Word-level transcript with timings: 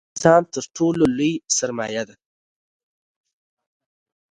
•باور 0.03 0.13
د 0.13 0.13
انسان 0.19 0.41
تر 0.53 0.63
ټولو 0.75 1.03
لوی 1.17 1.33
سرمایه 1.57 2.03
ده. 2.09 2.15